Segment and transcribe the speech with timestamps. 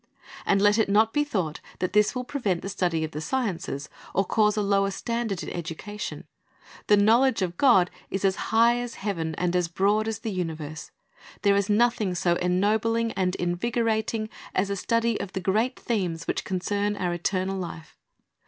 [0.47, 3.87] And let it not be thought that this will prev^ent the study of the sciences,
[4.15, 6.25] or cause a lower standard in educa tion.
[6.87, 10.31] The knowledge of God is as high as heaven and as broad •^^ as the
[10.31, 10.89] universe.
[11.39, 15.77] ""■' There is nothing so ennobling and in vigorating as a study of the great
[15.79, 17.95] themes which concern our eternal life.